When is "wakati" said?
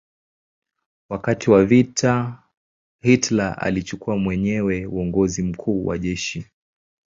1.09-1.51